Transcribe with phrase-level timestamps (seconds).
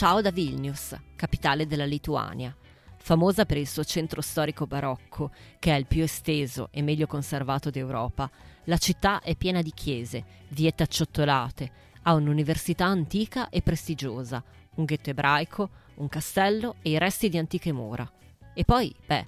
[0.00, 2.56] Ciao da Vilnius, capitale della Lituania.
[2.96, 7.68] Famosa per il suo centro storico barocco, che è il più esteso e meglio conservato
[7.68, 8.30] d'Europa,
[8.64, 11.70] la città è piena di chiese, vie acciottolate,
[12.04, 14.42] ha un'università antica e prestigiosa,
[14.76, 18.10] un ghetto ebraico, un castello e i resti di antiche mura.
[18.54, 19.26] E poi, beh,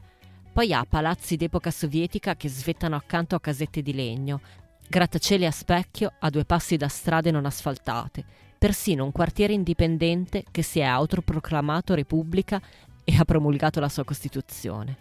[0.55, 4.41] poi ha palazzi d'epoca sovietica che svettano accanto a casette di legno,
[4.89, 8.25] grattacieli a specchio a due passi da strade non asfaltate,
[8.63, 12.63] persino un quartiere indipendente che si è autoproclamato repubblica
[13.03, 14.97] e ha promulgato la sua Costituzione.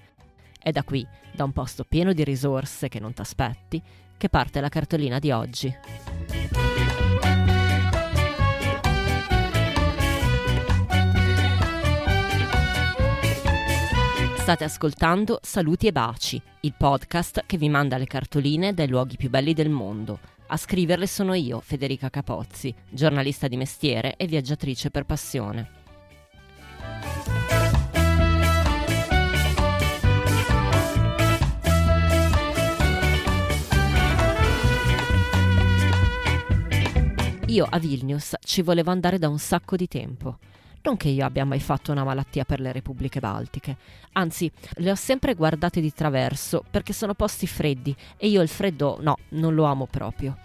[0.57, 3.79] È da qui, da un posto pieno di risorse che non t'aspetti,
[4.17, 5.71] che parte la cartolina di oggi.
[14.37, 19.29] State ascoltando Saluti e Baci, il podcast che vi manda le cartoline dai luoghi più
[19.29, 25.05] belli del mondo a scriverle sono io, Federica Capozzi, giornalista di mestiere e viaggiatrice per
[25.05, 25.79] passione.
[37.47, 40.37] Io a Vilnius ci volevo andare da un sacco di tempo.
[40.83, 43.77] Non che io abbia mai fatto una malattia per le repubbliche baltiche,
[44.13, 48.97] anzi le ho sempre guardate di traverso perché sono posti freddi e io il freddo
[48.99, 50.35] no, non lo amo proprio.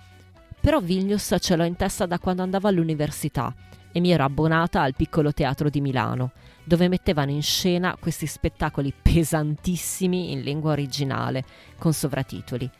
[0.60, 3.54] Però Vilnius ce l'ho in testa da quando andavo all'università
[3.92, 6.32] e mi ero abbonata al piccolo teatro di Milano,
[6.64, 11.44] dove mettevano in scena questi spettacoli pesantissimi in lingua originale,
[11.78, 12.70] con sovratitoli.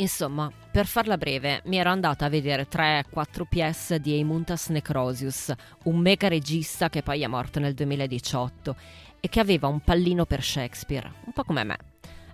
[0.00, 5.52] Insomma, per farla breve, mi ero andata a vedere 3-4 PS di Eimuntas Necrosius,
[5.84, 8.76] un mega regista che poi è morto nel 2018
[9.20, 11.76] e che aveva un pallino per Shakespeare, un po' come me.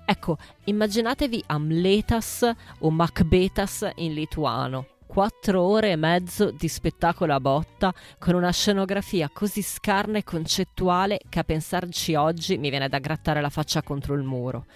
[0.04, 4.86] Ecco, immaginatevi Amletas o Macbetas in lituano.
[5.04, 11.18] Quattro ore e mezzo di spettacolo a botta con una scenografia così scarna e concettuale
[11.28, 14.66] che a pensarci oggi mi viene da grattare la faccia contro il muro.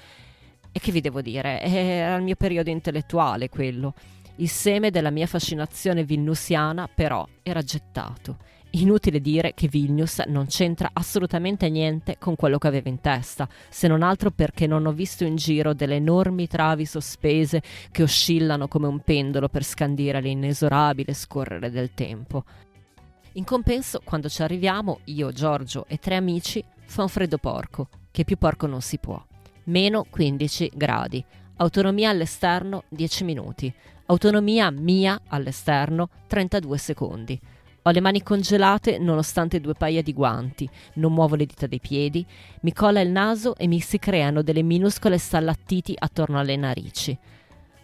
[0.72, 1.60] E che vi devo dire?
[1.60, 3.94] Era il mio periodo intellettuale quello.
[4.36, 8.38] Il seme della mia fascinazione vilnusiana però era gettato
[8.74, 13.88] Inutile dire che Vilnius non c'entra assolutamente niente con quello che avevo in testa, se
[13.88, 18.86] non altro perché non ho visto in giro delle enormi travi sospese che oscillano come
[18.86, 22.44] un pendolo per scandire l'inesorabile scorrere del tempo.
[23.32, 28.22] In compenso, quando ci arriviamo, io, Giorgio e tre amici, fa un freddo porco, che
[28.22, 29.20] più porco non si può.
[29.70, 31.24] Meno 15 gradi.
[31.58, 33.72] Autonomia all'esterno 10 minuti.
[34.06, 37.40] Autonomia mia all'esterno 32 secondi.
[37.82, 42.26] Ho le mani congelate nonostante due paia di guanti, non muovo le dita dei piedi,
[42.62, 47.16] mi cola il naso e mi si creano delle minuscole stallattiti attorno alle narici.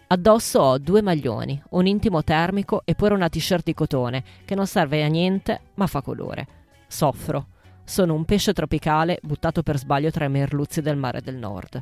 [0.07, 4.67] Addosso ho due maglioni, un intimo termico e pure una t-shirt di cotone, che non
[4.67, 6.47] serve a niente ma fa colore.
[6.85, 7.47] Soffro.
[7.89, 11.81] Sono un pesce tropicale buttato per sbaglio tra i merluzzi del mare del nord.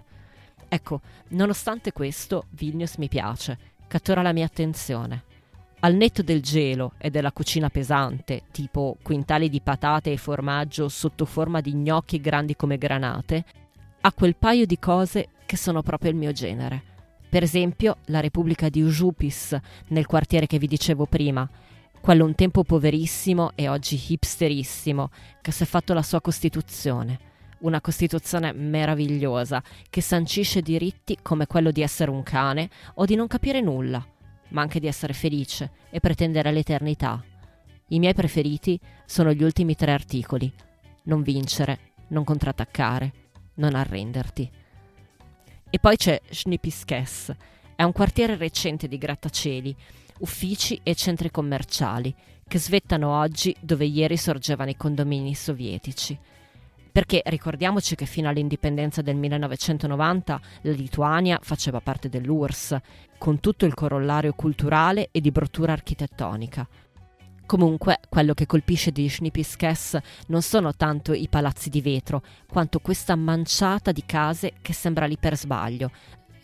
[0.70, 3.58] Ecco, nonostante questo, Vilnius mi piace,
[3.88, 5.24] cattura la mia attenzione.
[5.80, 11.26] Al netto del gelo e della cucina pesante, tipo quintali di patate e formaggio sotto
[11.26, 13.44] forma di gnocchi grandi come granate,
[14.02, 16.84] ha quel paio di cose che sono proprio il mio genere.
[17.28, 21.50] Per esempio, la Repubblica di Ujupis, nel quartiere che vi dicevo prima,
[22.06, 25.10] quello un tempo poverissimo e oggi hipsterissimo,
[25.42, 27.18] che si è fatto la sua Costituzione.
[27.62, 33.26] Una Costituzione meravigliosa, che sancisce diritti come quello di essere un cane o di non
[33.26, 34.06] capire nulla
[34.50, 37.24] ma anche di essere felice e pretendere l'eternità.
[37.88, 40.54] I miei preferiti sono gli ultimi tre articoli.
[41.06, 43.14] Non vincere, non contrattaccare,
[43.56, 44.48] non arrenderti.
[45.72, 47.36] E poi c'è Schnipiskes.
[47.76, 49.76] È un quartiere recente di grattacieli,
[50.20, 52.14] uffici e centri commerciali
[52.48, 56.18] che svettano oggi dove ieri sorgevano i condomini sovietici.
[56.92, 62.78] Perché ricordiamoci che fino all'indipendenza del 1990 la Lituania faceva parte dell'URSS,
[63.18, 66.66] con tutto il corollario culturale e di bruttura architettonica.
[67.46, 69.98] Comunque, quello che colpisce di Schnipiskes
[70.28, 75.18] non sono tanto i palazzi di vetro, quanto questa manciata di case che sembra lì
[75.18, 75.92] per sbaglio.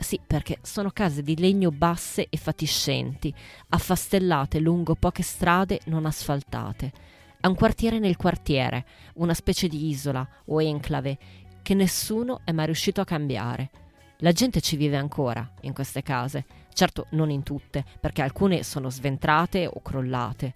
[0.02, 3.32] Sì, perché sono case di legno basse e fatiscenti,
[3.70, 6.92] affastellate lungo poche strade non asfaltate.
[7.40, 11.18] È un quartiere nel quartiere, una specie di isola o enclave
[11.62, 13.70] che nessuno è mai riuscito a cambiare.
[14.18, 18.90] La gente ci vive ancora in queste case, certo non in tutte, perché alcune sono
[18.90, 20.54] sventrate o crollate,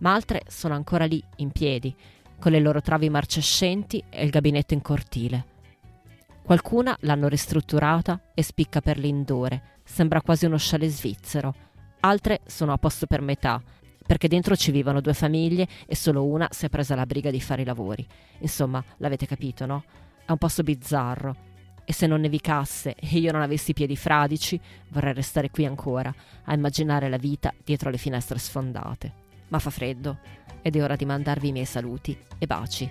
[0.00, 1.94] ma altre sono ancora lì in piedi,
[2.38, 5.51] con le loro travi marcescenti e il gabinetto in cortile.
[6.44, 11.54] Qualcuna l'hanno ristrutturata e spicca per l'indore, sembra quasi uno scialle svizzero.
[12.00, 13.62] Altre sono a posto per metà
[14.04, 17.40] perché dentro ci vivono due famiglie e solo una si è presa la briga di
[17.40, 18.06] fare i lavori.
[18.40, 19.84] Insomma, l'avete capito, no?
[20.24, 21.50] È un posto bizzarro.
[21.84, 24.60] E se non nevicasse e io non avessi i piedi fradici,
[24.90, 29.12] vorrei restare qui ancora, a immaginare la vita dietro le finestre sfondate.
[29.48, 30.18] Ma fa freddo
[30.62, 32.90] ed è ora di mandarvi i miei saluti e baci.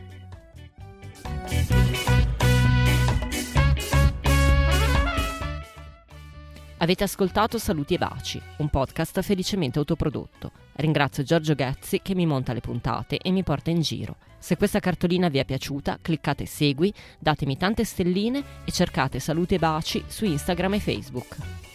[6.82, 10.52] Avete ascoltato Saluti e Baci, un podcast felicemente autoprodotto.
[10.78, 14.16] Ringrazio Giorgio Ghezzi che mi monta le puntate e mi porta in giro.
[14.40, 19.60] Se questa cartolina vi è piaciuta, cliccate segui, datemi tante stelline e cercate Saluti e
[19.60, 21.71] Baci su Instagram e Facebook.